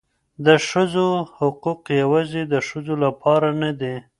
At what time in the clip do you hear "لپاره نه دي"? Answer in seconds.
3.05-3.95